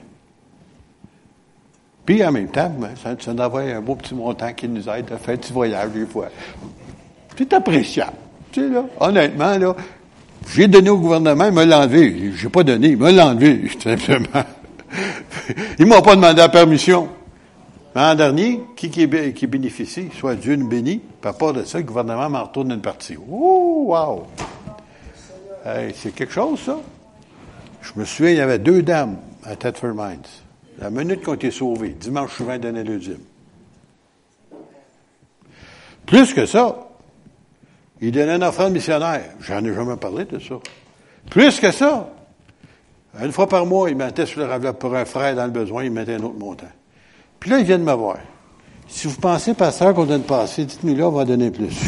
[2.06, 5.12] Puis en même temps, ben, ça, ça envoie un beau petit montant qui nous aide
[5.12, 6.30] à faire un petit voyage des fois.
[7.38, 8.17] C'est appréciable.
[8.52, 9.76] Tu sais, là, honnêtement, là,
[10.54, 12.32] j'ai donné au gouvernement, il m'a l'enlevé.
[12.36, 14.43] J'ai pas donné, il m'a l'enlevé, simplement.
[15.80, 17.10] Ils m'ont pas demandé la permission.
[17.95, 21.84] L'an dernier, qui, qui, bénéficie, soit Dieu nous bénit, puis à part de ça, le
[21.84, 23.15] gouvernement m'en retourne une partie.
[23.17, 24.25] Ouh, wow!
[25.93, 26.79] c'est quelque chose, ça?
[27.82, 30.21] Je me souviens, il y avait deux dames à Thetford Mines.
[30.79, 33.19] La minute qu'on été sauvés, dimanche souvent donné le dîme.
[36.06, 36.89] Plus que ça,
[38.01, 39.23] il donnait un offrande missionnaire.
[39.39, 40.56] J'en ai jamais parlé de ça.
[41.29, 42.10] Plus que ça,
[43.21, 45.84] une fois par mois, il mettait sur le enveloppe pour un frère dans le besoin,
[45.84, 46.67] il mettait un autre montant.
[47.43, 48.19] Puis là, il vient de me voir.
[48.88, 51.75] Si vous pensez, pasteur, qu'on donne pas assez, dites-nous là, on va donner plus.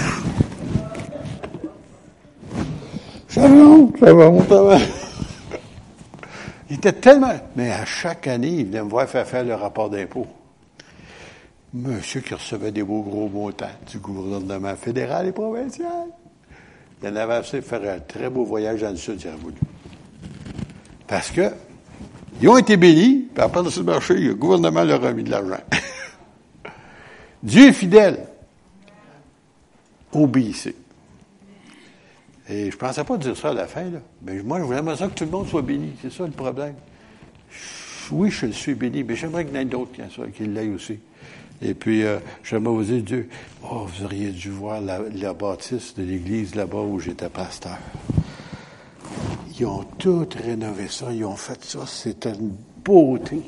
[3.30, 4.78] Ça monte, ça monte, ça.
[6.70, 7.32] Il était tellement...
[7.56, 10.28] Mais à chaque année, il venait me voir faire faire le rapport d'impôt.
[11.74, 16.08] Monsieur qui recevait des beaux gros montants du gouvernement fédéral et provincial.
[17.02, 19.56] Il en avait assez de faire un très beau voyage dans le sud, il voulu.
[21.08, 21.50] Parce que
[22.42, 25.62] ils ont été bénis, puis après ce marché, le gouvernement leur a mis de l'argent.
[27.44, 28.28] Dieu est fidèle.
[30.12, 30.76] Obéissez.
[32.50, 34.00] Et je ne pensais pas dire ça à la fin, là.
[34.22, 35.94] Mais moi, je voulais ça que tout le monde soit béni.
[36.02, 36.76] C'est ça le problème.
[38.12, 39.92] Oui, je suis béni, mais j'aimerais qu'il y en ait d'autres
[40.36, 41.00] qui l'aient aussi.
[41.62, 43.30] Et puis, euh, j'aimerais vous dire, Dieu,
[43.64, 47.78] oh, vous auriez dû voir la, la bâtisse de l'église là-bas où j'étais pasteur.
[49.58, 51.80] Ils ont tout rénové ça, ils ont fait ça.
[51.86, 53.42] C'est une beauté.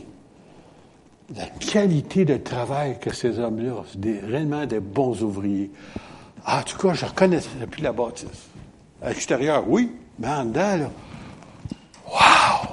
[1.36, 5.70] La qualité de travail que ces hommes-là, c'est réellement des bons ouvriers.
[6.46, 8.48] en tout cas, je reconnaissais plus la bâtisse.
[9.02, 10.91] À l'extérieur, oui, mais en dedans, là,
[12.08, 12.70] wow!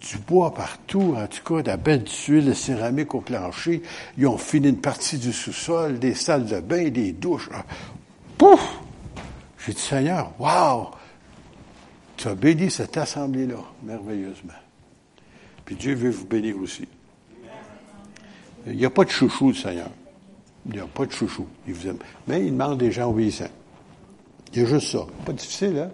[0.00, 3.82] Du bois partout, en tout cas, de la belle tuile de céramique au plancher.
[4.16, 7.50] Ils ont fini une partie du sous-sol, des salles de bain, des douches.
[8.38, 8.78] Pouf!
[9.58, 10.90] J'ai dit, Seigneur, wow!
[12.16, 14.52] Tu as béni cette assemblée-là merveilleusement.
[15.64, 16.86] Puis Dieu veut vous bénir aussi.
[18.66, 19.90] Il n'y a pas de chouchou, le Seigneur.
[20.66, 21.46] Il n'y a pas de chouchou.
[21.66, 21.98] Il vous aime.
[22.26, 23.50] Mais il demande des gens obéissants.
[24.52, 25.06] Il y a juste ça.
[25.24, 25.90] Pas difficile, hein?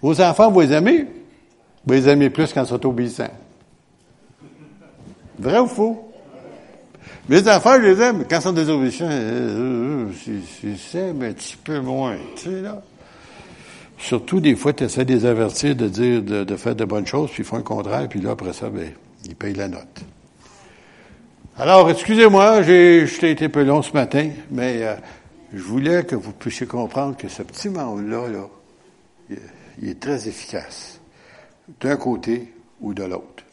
[0.00, 1.06] Vos enfants, vous les aimez?
[1.84, 3.30] Vous les aimez plus quand ils sont obéissants.
[5.38, 6.12] Vrai ou faux?
[7.28, 8.24] Mes enfants, je les aime.
[8.28, 12.16] Quand ils sont désobéissants, euh, euh, euh, c'est un petit peu moins.
[12.36, 12.82] Tu sais, là?
[14.00, 17.30] Surtout, des fois, tu essaies de les avertir de dire, de, faire de bonnes choses,
[17.30, 18.92] puis ils font le contraire, puis là, après ça, ben,
[19.26, 20.00] ils payent la note.
[21.58, 24.94] Alors, excusez-moi, j'ai, été un peu long ce matin, mais euh,
[25.52, 29.36] je voulais que vous puissiez comprendre que ce petit monde-là, là,
[29.82, 30.98] il est très efficace,
[31.78, 33.44] d'un côté ou de l'autre.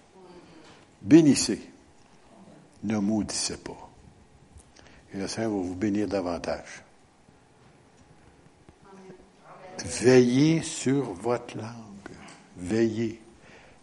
[1.02, 1.60] Bénissez,
[2.86, 3.90] ne maudissez pas.
[5.14, 6.87] Et le Seigneur va vous bénir davantage.
[9.86, 11.68] Veillez sur votre langue.
[12.58, 13.22] Veillez.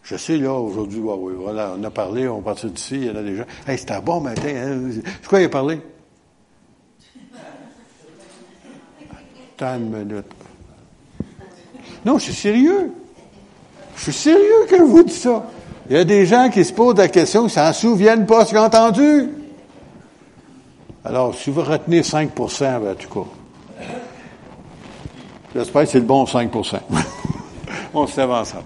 [0.03, 3.23] Je sais, là, aujourd'hui, voilà, on a parlé, on partit d'ici, il y en a
[3.23, 3.45] des gens.
[3.67, 4.91] Hey, c'était un bon matin, hein?
[5.03, 5.81] C'est quoi il a parlé?
[9.61, 10.25] Une minute.
[12.05, 12.91] Non, je suis sérieux.
[13.95, 15.49] Je suis sérieux que je vous dis ça.
[15.89, 18.49] Il y a des gens qui se posent la question, qui s'en souviennent pas ce
[18.49, 19.29] qu'ils ont entendu.
[21.03, 22.29] Alors, si vous retenez 5%
[22.59, 23.29] ben, en tout cas,
[25.55, 26.79] J'espère que c'est le bon 5%
[27.93, 28.65] On se lève ensemble.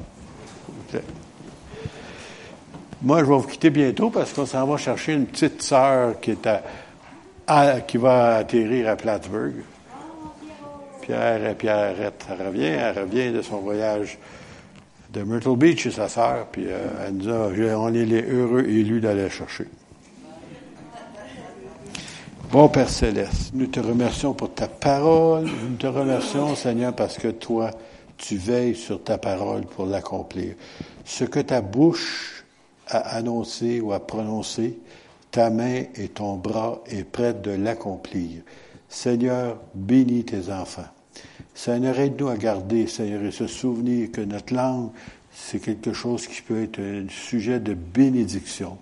[3.04, 6.32] Moi, je vais vous quitter bientôt parce qu'on s'en va chercher une petite sœur qui
[6.32, 6.50] est
[7.48, 9.64] à, qui va atterrir à Plattsburgh.
[11.04, 12.26] Pierre et Pierrette.
[12.30, 14.18] Elle revient, elle revient de son voyage
[15.14, 18.66] de Myrtle Beach chez sa sœur, puis euh, elle nous a, on est les heureux
[18.68, 19.66] élus d'aller chercher.
[22.52, 25.46] Bon Père Céleste, nous te remercions pour ta parole.
[25.70, 27.70] Nous te remercions, Seigneur, parce que toi,
[28.18, 30.56] tu veilles sur ta parole pour l'accomplir.
[31.06, 32.44] Ce que ta bouche
[32.88, 34.80] a annoncé ou a prononcé,
[35.30, 38.42] ta main et ton bras est prête de l'accomplir.
[38.90, 40.90] Seigneur, bénis tes enfants.
[41.54, 44.90] Seigneur, aide-nous à garder, Seigneur, et se souvenir que notre langue,
[45.32, 48.80] c'est quelque chose qui peut être un sujet de bénédiction.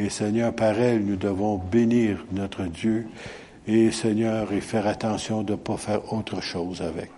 [0.00, 3.06] Et Seigneur, par elle, nous devons bénir notre Dieu
[3.66, 7.10] et Seigneur, et faire attention de ne pas faire autre chose avec.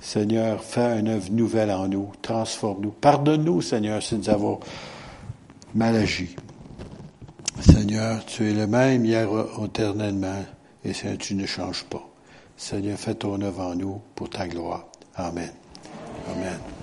[0.00, 2.90] Seigneur, fais une œuvre nouvelle en nous, transforme-nous.
[2.90, 4.58] Pardonne-nous, Seigneur, si nous avons
[5.72, 6.34] mal agi.
[7.60, 9.28] Seigneur, tu es le même hier
[9.64, 10.44] éternellement,
[10.84, 12.06] et Seigneur, tu ne changes pas.
[12.56, 14.86] Seigneur, fais ton œuvre en nous pour ta gloire.
[15.14, 15.52] Amen.
[16.28, 16.48] Amen.
[16.48, 16.75] Amen.